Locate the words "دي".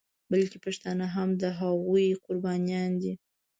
3.01-3.13